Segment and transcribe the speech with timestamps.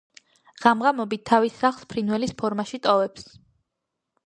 [0.63, 3.31] ღამ-ღამობით თავის სახლს ფრინველის ფორმაში ტოვებს.